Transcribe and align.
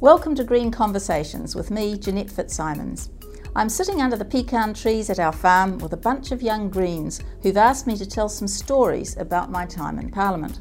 Welcome 0.00 0.36
to 0.36 0.44
Green 0.44 0.70
Conversations 0.70 1.56
with 1.56 1.72
me, 1.72 1.98
Jeanette 1.98 2.30
Fitzsimons. 2.30 3.10
I'm 3.56 3.68
sitting 3.68 4.00
under 4.00 4.16
the 4.16 4.24
pecan 4.24 4.72
trees 4.72 5.10
at 5.10 5.18
our 5.18 5.32
farm 5.32 5.78
with 5.78 5.92
a 5.92 5.96
bunch 5.96 6.30
of 6.30 6.40
young 6.40 6.70
Greens 6.70 7.20
who've 7.42 7.56
asked 7.56 7.88
me 7.88 7.96
to 7.96 8.06
tell 8.06 8.28
some 8.28 8.46
stories 8.46 9.16
about 9.16 9.50
my 9.50 9.66
time 9.66 9.98
in 9.98 10.08
Parliament. 10.08 10.60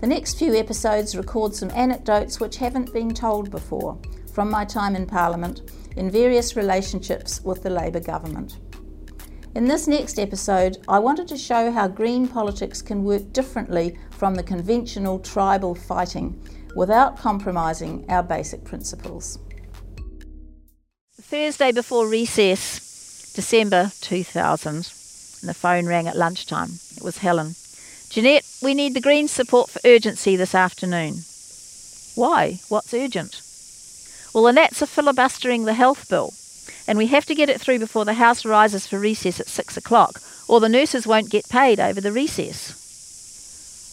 The 0.00 0.06
next 0.06 0.38
few 0.38 0.54
episodes 0.54 1.16
record 1.16 1.52
some 1.52 1.72
anecdotes 1.72 2.38
which 2.38 2.58
haven't 2.58 2.92
been 2.92 3.12
told 3.12 3.50
before 3.50 3.98
from 4.32 4.48
my 4.48 4.64
time 4.64 4.94
in 4.94 5.04
Parliament 5.06 5.72
in 5.96 6.08
various 6.08 6.54
relationships 6.54 7.42
with 7.42 7.64
the 7.64 7.70
Labour 7.70 7.98
government. 7.98 8.60
In 9.56 9.64
this 9.64 9.88
next 9.88 10.16
episode, 10.20 10.78
I 10.86 11.00
wanted 11.00 11.26
to 11.26 11.36
show 11.36 11.72
how 11.72 11.88
Green 11.88 12.28
politics 12.28 12.82
can 12.82 13.02
work 13.02 13.32
differently 13.32 13.98
from 14.10 14.36
the 14.36 14.44
conventional 14.44 15.18
tribal 15.18 15.74
fighting 15.74 16.40
without 16.78 17.18
compromising 17.18 18.08
our 18.08 18.22
basic 18.22 18.62
principles. 18.62 19.40
Thursday 21.20 21.72
before 21.72 22.06
recess, 22.06 23.32
December 23.34 23.90
2000, 24.00 24.68
and 24.76 24.84
the 25.48 25.54
phone 25.54 25.86
rang 25.86 26.06
at 26.06 26.16
lunchtime. 26.16 26.70
It 26.96 27.02
was 27.02 27.18
Helen. 27.18 27.56
Jeanette, 28.10 28.46
we 28.62 28.74
need 28.74 28.94
the 28.94 29.00
Greens' 29.00 29.32
support 29.32 29.68
for 29.68 29.80
urgency 29.84 30.36
this 30.36 30.54
afternoon. 30.54 31.14
Why? 32.14 32.60
What's 32.68 32.94
urgent? 32.94 33.42
Well, 34.32 34.44
the 34.44 34.52
Nats 34.52 34.80
are 34.80 34.86
filibustering 34.86 35.64
the 35.64 35.74
health 35.74 36.08
bill, 36.08 36.32
and 36.86 36.96
we 36.96 37.08
have 37.08 37.26
to 37.26 37.34
get 37.34 37.50
it 37.50 37.60
through 37.60 37.80
before 37.80 38.04
the 38.04 38.14
House 38.14 38.44
rises 38.44 38.86
for 38.86 39.00
recess 39.00 39.40
at 39.40 39.48
six 39.48 39.76
o'clock, 39.76 40.20
or 40.46 40.60
the 40.60 40.68
nurses 40.68 41.08
won't 41.08 41.28
get 41.28 41.48
paid 41.48 41.80
over 41.80 42.00
the 42.00 42.12
recess. 42.12 42.87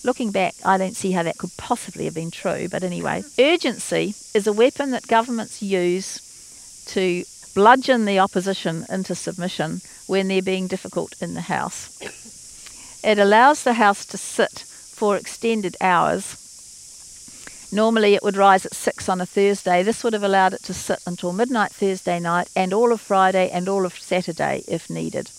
Looking 0.05 0.29
back, 0.29 0.53
I 0.63 0.77
don't 0.77 0.95
see 0.95 1.13
how 1.13 1.23
that 1.23 1.39
could 1.39 1.49
possibly 1.57 2.05
have 2.05 2.13
been 2.13 2.29
true, 2.29 2.69
but 2.69 2.83
anyway. 2.83 3.23
Urgency 3.39 4.13
is 4.35 4.45
a 4.45 4.53
weapon 4.53 4.91
that 4.91 5.07
governments 5.07 5.63
use 5.63 6.85
to 6.89 7.23
bludgeon 7.55 8.05
the 8.05 8.19
opposition 8.19 8.85
into 8.87 9.15
submission 9.15 9.81
when 10.05 10.27
they're 10.27 10.43
being 10.43 10.67
difficult 10.67 11.15
in 11.19 11.33
the 11.33 11.41
House. 11.41 11.99
It 13.03 13.17
allows 13.17 13.63
the 13.63 13.73
House 13.73 14.05
to 14.05 14.17
sit 14.17 14.59
for 14.59 15.17
extended 15.17 15.75
hours. 15.81 16.37
Normally 17.71 18.13
it 18.13 18.21
would 18.21 18.37
rise 18.37 18.63
at 18.63 18.75
6 18.75 19.09
on 19.09 19.21
a 19.21 19.25
Thursday. 19.25 19.81
This 19.81 20.03
would 20.03 20.13
have 20.13 20.21
allowed 20.21 20.53
it 20.53 20.61
to 20.65 20.73
sit 20.75 20.99
until 21.07 21.33
midnight 21.33 21.71
Thursday 21.71 22.19
night 22.19 22.51
and 22.55 22.73
all 22.73 22.91
of 22.91 23.01
Friday 23.01 23.49
and 23.49 23.67
all 23.67 23.87
of 23.87 23.97
Saturday 23.97 24.61
if 24.67 24.87
needed. 24.87 25.31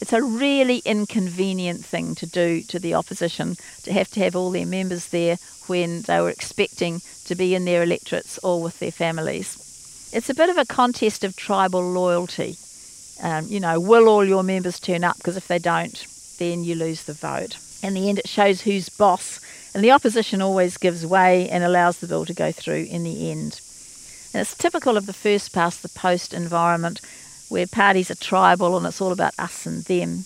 It's 0.00 0.12
a 0.12 0.22
really 0.22 0.82
inconvenient 0.84 1.84
thing 1.84 2.14
to 2.16 2.26
do 2.26 2.62
to 2.62 2.78
the 2.78 2.94
opposition 2.94 3.56
to 3.84 3.92
have 3.92 4.10
to 4.10 4.20
have 4.20 4.36
all 4.36 4.50
their 4.50 4.66
members 4.66 5.06
there 5.08 5.38
when 5.66 6.02
they 6.02 6.20
were 6.20 6.30
expecting 6.30 7.00
to 7.24 7.34
be 7.34 7.54
in 7.54 7.64
their 7.64 7.82
electorates 7.82 8.38
or 8.42 8.62
with 8.62 8.78
their 8.80 8.90
families. 8.90 10.10
It's 10.12 10.30
a 10.30 10.34
bit 10.34 10.50
of 10.50 10.58
a 10.58 10.64
contest 10.64 11.24
of 11.24 11.36
tribal 11.36 11.82
loyalty. 11.82 12.56
Um, 13.22 13.46
you 13.48 13.60
know, 13.60 13.80
will 13.80 14.08
all 14.08 14.24
your 14.24 14.42
members 14.42 14.78
turn 14.78 15.04
up? 15.04 15.16
Because 15.16 15.36
if 15.36 15.48
they 15.48 15.58
don't, 15.58 16.06
then 16.38 16.64
you 16.64 16.74
lose 16.74 17.04
the 17.04 17.12
vote. 17.12 17.56
In 17.82 17.94
the 17.94 18.08
end, 18.08 18.18
it 18.18 18.28
shows 18.28 18.62
who's 18.62 18.88
boss, 18.88 19.40
and 19.74 19.82
the 19.82 19.90
opposition 19.90 20.40
always 20.40 20.76
gives 20.76 21.06
way 21.06 21.48
and 21.48 21.62
allows 21.62 21.98
the 21.98 22.06
bill 22.06 22.24
to 22.26 22.34
go 22.34 22.50
through 22.50 22.86
in 22.90 23.04
the 23.04 23.30
end. 23.30 23.60
And 24.32 24.40
it's 24.40 24.56
typical 24.56 24.96
of 24.96 25.06
the 25.06 25.12
first 25.12 25.52
past 25.52 25.82
the 25.82 25.88
post 25.88 26.34
environment 26.34 27.00
where 27.48 27.66
parties 27.66 28.10
are 28.10 28.16
tribal 28.16 28.76
and 28.76 28.86
it's 28.86 29.00
all 29.00 29.12
about 29.12 29.34
us 29.38 29.66
and 29.66 29.84
them. 29.84 30.24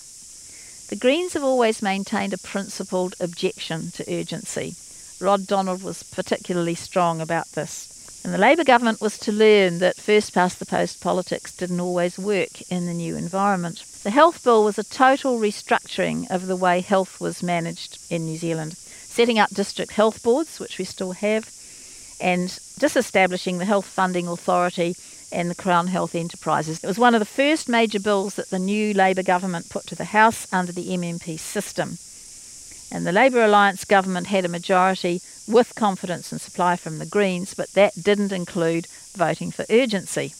The 0.89 0.97
Greens 0.97 1.35
have 1.35 1.45
always 1.45 1.83
maintained 1.83 2.33
a 2.33 2.39
principled 2.39 3.15
objection 3.21 3.91
to 3.93 4.11
urgency. 4.13 4.75
Rod 5.21 5.47
Donald 5.47 5.83
was 5.83 6.03
particularly 6.03 6.75
strong 6.75 7.21
about 7.21 7.49
this. 7.53 8.21
And 8.25 8.33
the 8.33 8.39
Labour 8.39 8.65
government 8.65 9.01
was 9.01 9.19
to 9.19 9.33
learn 9.33 9.79
that 9.79 9.97
first 9.97 10.33
past 10.33 10.59
the 10.59 10.67
post 10.67 11.01
politics 11.01 11.55
didn't 11.55 11.81
always 11.81 12.19
work 12.19 12.63
in 12.71 12.87
the 12.87 12.95
new 12.95 13.17
environment. 13.17 13.85
The 14.03 14.11
health 14.11 14.43
bill 14.43 14.65
was 14.65 14.79
a 14.79 14.85
total 14.85 15.39
restructuring 15.39 16.31
of 16.31 16.47
the 16.47 16.57
way 16.57 16.81
health 16.81 17.21
was 17.21 17.43
managed 17.43 17.99
in 18.11 18.25
New 18.25 18.37
Zealand, 18.37 18.75
setting 18.77 19.39
up 19.39 19.51
district 19.51 19.93
health 19.93 20.23
boards, 20.23 20.59
which 20.59 20.79
we 20.79 20.85
still 20.85 21.13
have, 21.13 21.51
and 22.21 22.59
disestablishing 22.79 23.59
the 23.59 23.65
health 23.65 23.87
funding 23.87 24.27
authority 24.27 24.97
and 25.31 25.51
the 25.51 25.55
Crown 25.55 25.89
Health 25.89 26.15
Enterprises. 26.15 26.83
It 26.83 26.87
was 26.87 26.99
one 26.99 27.15
of 27.15 27.21
the 27.21 27.25
first 27.25 27.69
major 27.69 28.01
bills 28.01 28.35
that 28.35 28.51
the 28.51 28.59
new 28.59 28.95
Labour 28.95 29.23
government 29.23 29.69
put 29.69 29.87
to 29.89 29.95
the 29.95 30.07
House 30.07 30.47
under 30.53 30.73
the 30.73 30.89
MMP 30.89 31.39
system. 31.39 31.99
And 32.91 33.07
the 33.07 33.13
Labour 33.13 33.45
Alliance 33.45 33.85
government 33.85 34.29
had 34.29 34.45
a 34.45 34.49
majority 34.49 35.21
with 35.47 35.75
confidence 35.75 36.33
and 36.33 36.41
supply 36.41 36.77
from 36.77 36.99
the 36.99 37.07
Greens, 37.07 37.55
but 37.55 37.73
that 37.73 37.93
didn't 38.03 38.33
include 38.33 38.87
voting 39.15 39.51
for 39.51 39.67
urgency. 39.69 40.33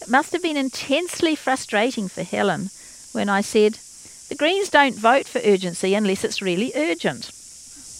It 0.00 0.08
must 0.08 0.32
have 0.32 0.42
been 0.42 0.56
intensely 0.56 1.34
frustrating 1.34 2.08
for 2.08 2.22
Helen 2.22 2.70
when 3.12 3.28
I 3.28 3.42
said, 3.42 3.78
The 4.28 4.34
Greens 4.34 4.68
don't 4.68 4.96
vote 4.96 5.26
for 5.26 5.40
urgency 5.44 5.94
unless 5.94 6.24
it's 6.24 6.42
really 6.42 6.72
urgent. 6.74 7.30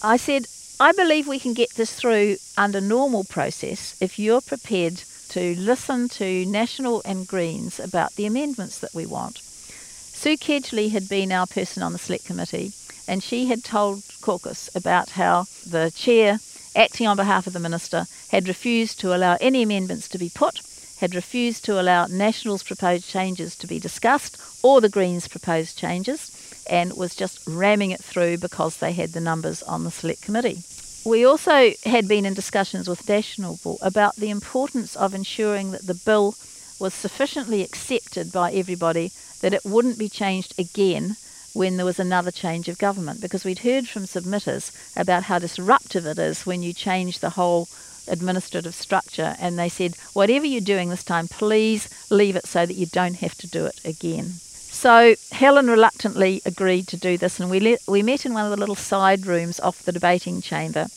I 0.01 0.17
said, 0.17 0.47
I 0.79 0.91
believe 0.91 1.27
we 1.27 1.39
can 1.39 1.53
get 1.53 1.75
this 1.75 1.93
through 1.93 2.37
under 2.57 2.81
normal 2.81 3.23
process 3.23 3.95
if 4.01 4.17
you're 4.17 4.41
prepared 4.41 5.03
to 5.29 5.55
listen 5.55 6.09
to 6.09 6.45
National 6.45 7.01
and 7.05 7.27
Greens 7.27 7.79
about 7.79 8.15
the 8.15 8.25
amendments 8.25 8.79
that 8.79 8.93
we 8.93 9.05
want. 9.05 9.39
Sue 9.39 10.37
Kedgley 10.37 10.91
had 10.91 11.09
been 11.09 11.31
our 11.31 11.47
person 11.47 11.83
on 11.83 11.91
the 11.91 11.99
select 11.99 12.25
committee, 12.25 12.71
and 13.07 13.21
she 13.21 13.47
had 13.47 13.63
told 13.63 14.03
caucus 14.21 14.69
about 14.73 15.11
how 15.11 15.45
the 15.65 15.91
chair, 15.95 16.39
acting 16.75 17.07
on 17.07 17.17
behalf 17.17 17.47
of 17.47 17.53
the 17.53 17.59
minister, 17.59 18.05
had 18.29 18.47
refused 18.47 18.99
to 18.99 19.15
allow 19.15 19.37
any 19.41 19.63
amendments 19.63 20.07
to 20.07 20.17
be 20.17 20.31
put, 20.33 20.61
had 20.97 21.15
refused 21.15 21.65
to 21.65 21.81
allow 21.81 22.05
National's 22.05 22.63
proposed 22.63 23.09
changes 23.09 23.55
to 23.57 23.67
be 23.67 23.79
discussed 23.79 24.37
or 24.63 24.79
the 24.79 24.87
Greens' 24.87 25.27
proposed 25.27 25.77
changes, 25.77 26.31
and 26.69 26.95
was 26.95 27.15
just 27.15 27.45
ramming 27.45 27.91
it 27.91 28.01
through 28.01 28.37
because 28.37 28.77
they 28.77 28.93
had 28.93 29.11
the 29.11 29.19
numbers 29.19 29.61
on 29.63 29.83
the 29.83 29.91
select 29.91 30.21
committee. 30.21 30.63
We 31.05 31.25
also 31.25 31.73
had 31.85 32.07
been 32.07 32.25
in 32.25 32.33
discussions 32.33 32.87
with 32.87 33.09
National 33.09 33.59
about 33.81 34.15
the 34.15 34.29
importance 34.29 34.95
of 34.95 35.13
ensuring 35.13 35.71
that 35.71 35.85
the 35.85 35.93
bill 35.93 36.35
was 36.79 36.93
sufficiently 36.93 37.61
accepted 37.61 38.31
by 38.31 38.53
everybody 38.53 39.11
that 39.41 39.53
it 39.53 39.65
wouldn't 39.65 39.97
be 39.97 40.07
changed 40.07 40.57
again 40.57 41.17
when 41.53 41.75
there 41.75 41.85
was 41.85 41.99
another 41.99 42.31
change 42.31 42.69
of 42.69 42.77
government 42.77 43.19
because 43.19 43.43
we'd 43.43 43.59
heard 43.59 43.87
from 43.87 44.05
submitters 44.05 44.71
about 44.95 45.23
how 45.23 45.39
disruptive 45.39 46.05
it 46.05 46.17
is 46.17 46.45
when 46.45 46.63
you 46.63 46.71
change 46.71 47.19
the 47.19 47.31
whole 47.31 47.67
administrative 48.07 48.73
structure 48.73 49.35
and 49.39 49.59
they 49.59 49.69
said 49.69 49.95
whatever 50.13 50.45
you're 50.45 50.61
doing 50.61 50.89
this 50.89 51.03
time 51.03 51.27
please 51.27 51.89
leave 52.09 52.37
it 52.37 52.47
so 52.47 52.65
that 52.65 52.75
you 52.75 52.85
don't 52.85 53.17
have 53.17 53.37
to 53.37 53.47
do 53.47 53.65
it 53.65 53.79
again 53.85 54.33
so 54.83 55.15
Helen 55.31 55.67
reluctantly 55.67 56.41
agreed 56.45 56.89
to 56.89 56.97
do 56.97 57.17
this, 57.17 57.39
and 57.39 57.49
we 57.49 57.77
we 57.87 58.03
met 58.03 58.25
in 58.25 58.33
one 58.33 58.43
of 58.43 58.51
the 58.51 58.57
little 58.57 58.75
side 58.75 59.25
rooms 59.25 59.57
off 59.61 59.81
the 59.81 59.93
debating 59.93 60.41
chamber, 60.41 60.87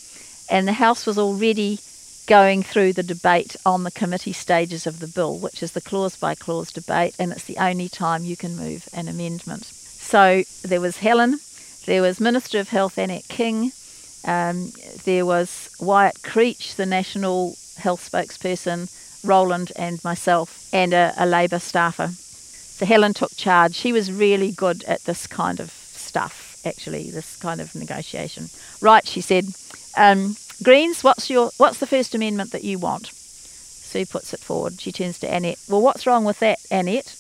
and 0.51 0.67
the 0.67 0.73
House 0.73 1.07
was 1.07 1.17
already 1.17 1.79
going 2.27 2.65
through 2.65 2.95
the 2.95 3.05
debate 3.05 3.55
on 3.65 3.85
the 3.85 3.93
committee 3.93 4.33
stages 4.33 4.89
of 4.89 4.99
the 4.99 5.07
bill, 5.07 5.39
which 5.39 5.63
is 5.63 5.71
the 5.71 5.81
clause 5.81 6.17
by 6.17 6.35
clause 6.35 6.73
debate, 6.73 7.15
and 7.17 7.31
it's 7.31 7.45
the 7.45 7.59
only 7.59 7.89
time 7.89 8.25
you 8.25 8.37
can 8.37 8.57
move 8.57 8.89
an 8.93 9.07
amendment. 9.07 9.67
So 9.67 10.43
there 10.65 10.81
was 10.81 10.97
Helen, 10.97 11.39
there 11.85 12.03
was 12.03 12.19
Minister 12.19 12.59
of 12.59 12.71
Health 12.71 12.99
Annette 12.99 13.29
King, 13.29 13.71
um, 14.25 14.73
there 15.05 15.25
was 15.25 15.71
Wyatt 15.79 16.25
Creech, 16.25 16.75
the 16.75 16.87
National 16.87 17.55
Health 17.77 18.11
spokesperson, 18.11 18.91
Roland, 19.25 19.71
and 19.77 20.03
myself, 20.03 20.69
and 20.73 20.93
a, 20.93 21.15
a 21.17 21.25
Labour 21.25 21.61
staffer. 21.61 22.11
So 22.77 22.85
Helen 22.85 23.15
took 23.15 23.35
charge. 23.37 23.75
She 23.75 23.91
was 23.91 24.13
really 24.13 24.53
good 24.53 24.85
at 24.85 25.05
this 25.05 25.27
kind 25.27 25.61
of 25.61 25.71
stuff, 25.71 26.59
actually, 26.67 27.11
this 27.11 27.35
kind 27.37 27.59
of 27.59 27.75
negotiation. 27.75 28.51
Right, 28.83 29.07
she 29.07 29.23
said, 29.23 29.47
um, 29.97 30.37
Greens, 30.63 31.03
what's 31.03 31.31
your 31.31 31.53
what's 31.57 31.79
the 31.79 31.87
first 31.87 32.15
amendment 32.15 32.53
that 32.53 32.65
you 32.65 32.79
want? 32.79 33.07
Sue 33.07 34.05
puts 34.05 34.35
it 34.35 34.41
forward. 34.41 34.79
She 34.79 34.93
turns 34.93 35.19
to 35.21 35.27
Annette. 35.27 35.59
Well, 35.71 35.81
what's 35.81 36.07
wrong 36.07 36.27
with 36.27 36.39
that, 36.41 36.59
Annette? 36.71 37.17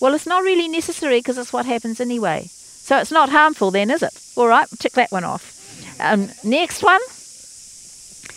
Well, 0.00 0.14
it's 0.14 0.26
not 0.26 0.42
really 0.42 0.68
necessary 0.68 1.18
because 1.18 1.36
it's 1.36 1.52
what 1.52 1.66
happens 1.66 2.00
anyway. 2.00 2.46
So 2.48 2.96
it's 2.96 3.12
not 3.12 3.28
harmful 3.28 3.70
then, 3.70 3.90
is 3.90 4.02
it? 4.02 4.18
All 4.36 4.48
right, 4.48 4.66
tick 4.78 4.92
that 4.92 5.12
one 5.12 5.24
off. 5.24 6.00
Um, 6.00 6.30
next 6.42 6.82
one. 6.82 7.00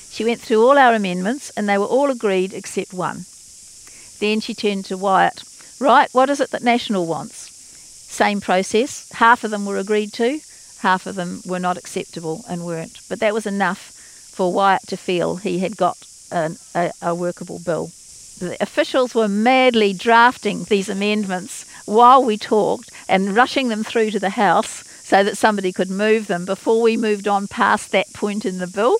She 0.10 0.26
went 0.26 0.42
through 0.42 0.68
all 0.68 0.78
our 0.78 0.94
amendments 0.94 1.50
and 1.56 1.70
they 1.70 1.78
were 1.78 1.86
all 1.86 2.10
agreed 2.10 2.54
except 2.54 2.94
one. 2.94 3.24
Then 4.20 4.42
she 4.42 4.54
turned 4.54 4.84
to 4.86 4.98
Wyatt. 4.98 5.44
Right, 5.82 6.10
what 6.12 6.30
is 6.30 6.40
it 6.40 6.52
that 6.52 6.62
National 6.62 7.08
wants? 7.08 7.50
Same 8.08 8.40
process. 8.40 9.12
Half 9.14 9.44
of 9.44 9.50
them 9.50 9.66
were 9.66 9.80
agreed 9.80 10.14
to, 10.14 10.40
half 10.82 11.08
of 11.08 11.16
them 11.16 11.42
were 11.44 11.58
not 11.58 11.76
acceptable 11.76 12.46
and 12.48 12.64
weren't. 12.64 13.00
But 13.10 13.20
that 13.20 13.34
was 13.34 13.48
enough 13.48 13.92
for 14.32 14.54
Wyatt 14.54 14.86
to 14.90 14.96
feel 14.96 15.38
he 15.38 15.58
had 15.58 15.76
got 15.76 15.98
an, 16.32 16.58
a, 16.76 16.92
a 17.02 17.16
workable 17.16 17.58
bill. 17.66 17.88
The 18.38 18.58
officials 18.62 19.16
were 19.16 19.28
madly 19.28 19.92
drafting 19.92 20.66
these 20.66 20.88
amendments 20.88 21.66
while 21.88 22.24
we 22.24 22.38
talked 22.38 22.92
and 23.10 23.36
rushing 23.36 23.70
them 23.70 23.84
through 23.84 24.12
to 24.12 24.20
the 24.20 24.30
House 24.30 24.84
so 25.04 25.24
that 25.24 25.36
somebody 25.36 25.72
could 25.72 25.90
move 25.90 26.28
them 26.28 26.46
before 26.46 26.84
we 26.84 26.96
moved 26.96 27.28
on 27.28 27.48
past 27.48 27.92
that 27.92 28.14
point 28.14 28.46
in 28.46 28.60
the 28.60 28.68
bill. 28.68 28.98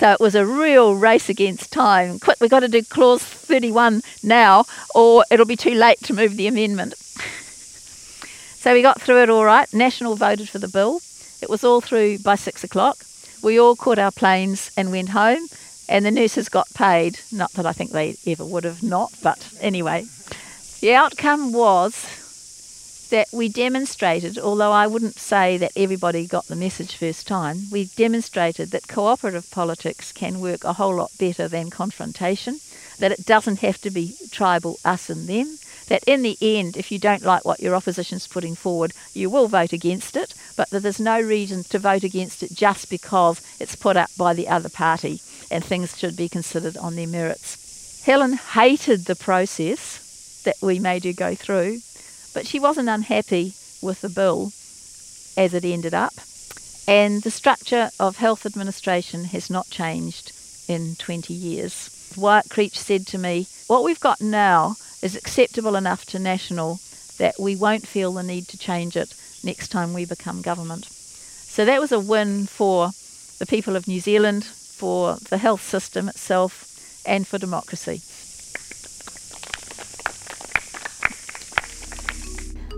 So 0.00 0.10
it 0.12 0.18
was 0.18 0.34
a 0.34 0.46
real 0.46 0.94
race 0.94 1.28
against 1.28 1.70
time. 1.70 2.18
Quick, 2.18 2.38
we've 2.40 2.48
got 2.48 2.60
to 2.60 2.68
do 2.68 2.82
clause 2.82 3.22
31 3.22 4.00
now, 4.22 4.64
or 4.94 5.26
it'll 5.30 5.44
be 5.44 5.56
too 5.56 5.74
late 5.74 6.00
to 6.04 6.14
move 6.14 6.38
the 6.38 6.46
amendment. 6.46 6.94
so 6.96 8.72
we 8.72 8.80
got 8.80 8.98
through 8.98 9.22
it 9.24 9.28
all 9.28 9.44
right. 9.44 9.70
National 9.74 10.16
voted 10.16 10.48
for 10.48 10.58
the 10.58 10.68
bill. 10.68 11.02
It 11.42 11.50
was 11.50 11.64
all 11.64 11.82
through 11.82 12.20
by 12.20 12.36
six 12.36 12.64
o'clock. 12.64 13.04
We 13.42 13.60
all 13.60 13.76
caught 13.76 13.98
our 13.98 14.10
planes 14.10 14.70
and 14.74 14.90
went 14.90 15.10
home, 15.10 15.46
and 15.86 16.06
the 16.06 16.10
nurses 16.10 16.48
got 16.48 16.72
paid. 16.72 17.20
Not 17.30 17.52
that 17.52 17.66
I 17.66 17.74
think 17.74 17.90
they 17.90 18.16
ever 18.26 18.46
would 18.46 18.64
have 18.64 18.82
not, 18.82 19.12
but 19.22 19.52
anyway. 19.60 20.06
The 20.80 20.94
outcome 20.94 21.52
was 21.52 22.06
that 23.10 23.28
we 23.32 23.48
demonstrated, 23.48 24.38
although 24.38 24.72
I 24.72 24.86
wouldn't 24.86 25.18
say 25.18 25.58
that 25.58 25.72
everybody 25.76 26.26
got 26.26 26.46
the 26.46 26.56
message 26.56 26.96
first 26.96 27.26
time, 27.26 27.64
we 27.70 27.86
demonstrated 27.96 28.70
that 28.70 28.88
cooperative 28.88 29.50
politics 29.50 30.12
can 30.12 30.40
work 30.40 30.64
a 30.64 30.72
whole 30.72 30.94
lot 30.94 31.10
better 31.18 31.46
than 31.48 31.70
confrontation, 31.70 32.60
that 32.98 33.12
it 33.12 33.26
doesn't 33.26 33.60
have 33.60 33.80
to 33.82 33.90
be 33.90 34.14
tribal 34.30 34.78
us 34.84 35.10
and 35.10 35.28
them, 35.28 35.58
that 35.88 36.04
in 36.06 36.22
the 36.22 36.38
end, 36.40 36.76
if 36.76 36.92
you 36.92 36.98
don't 36.98 37.24
like 37.24 37.44
what 37.44 37.60
your 37.60 37.74
opposition's 37.74 38.28
putting 38.28 38.54
forward, 38.54 38.92
you 39.12 39.28
will 39.28 39.48
vote 39.48 39.72
against 39.72 40.16
it, 40.16 40.34
but 40.56 40.70
that 40.70 40.80
there's 40.80 41.00
no 41.00 41.20
reason 41.20 41.64
to 41.64 41.78
vote 41.78 42.04
against 42.04 42.44
it 42.44 42.52
just 42.54 42.88
because 42.88 43.40
it's 43.58 43.74
put 43.74 43.96
up 43.96 44.10
by 44.16 44.32
the 44.32 44.48
other 44.48 44.68
party 44.68 45.20
and 45.50 45.64
things 45.64 45.98
should 45.98 46.16
be 46.16 46.28
considered 46.28 46.76
on 46.76 46.94
their 46.94 47.08
merits. 47.08 48.02
Helen 48.06 48.34
hated 48.34 49.06
the 49.06 49.16
process 49.16 50.42
that 50.44 50.56
we 50.62 50.78
made 50.78 51.04
her 51.04 51.12
go 51.12 51.34
through 51.34 51.80
but 52.32 52.46
she 52.46 52.60
wasn't 52.60 52.88
unhappy 52.88 53.54
with 53.82 54.00
the 54.00 54.08
bill 54.08 54.52
as 55.36 55.54
it 55.54 55.64
ended 55.64 55.94
up. 55.94 56.14
And 56.86 57.22
the 57.22 57.30
structure 57.30 57.90
of 58.00 58.16
health 58.16 58.44
administration 58.46 59.24
has 59.26 59.48
not 59.48 59.70
changed 59.70 60.32
in 60.68 60.96
20 60.96 61.32
years. 61.32 61.90
Wyatt 62.16 62.50
Creech 62.50 62.78
said 62.78 63.06
to 63.08 63.18
me, 63.18 63.46
What 63.66 63.84
we've 63.84 64.00
got 64.00 64.20
now 64.20 64.76
is 65.02 65.16
acceptable 65.16 65.76
enough 65.76 66.04
to 66.06 66.18
National 66.18 66.80
that 67.18 67.38
we 67.38 67.54
won't 67.54 67.86
feel 67.86 68.12
the 68.12 68.22
need 68.22 68.48
to 68.48 68.58
change 68.58 68.96
it 68.96 69.14
next 69.44 69.68
time 69.68 69.92
we 69.92 70.04
become 70.04 70.42
government. 70.42 70.86
So 70.86 71.64
that 71.64 71.80
was 71.80 71.92
a 71.92 72.00
win 72.00 72.46
for 72.46 72.90
the 73.38 73.46
people 73.46 73.76
of 73.76 73.88
New 73.88 74.00
Zealand, 74.00 74.44
for 74.44 75.16
the 75.28 75.38
health 75.38 75.62
system 75.62 76.08
itself, 76.08 76.66
and 77.06 77.26
for 77.26 77.38
democracy. 77.38 78.00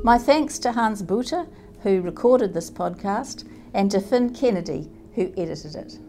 My 0.05 0.19
thanks 0.19 0.59
to 0.59 0.73
Hans 0.73 1.01
Buter, 1.01 1.47
who 1.85 2.01
recorded 2.01 2.55
this 2.55 2.73
podcast, 2.73 3.45
and 3.73 3.89
to 3.93 4.01
Finn 4.01 4.35
Kennedy, 4.35 4.91
who 5.15 5.33
edited 5.37 5.77
it. 5.77 6.01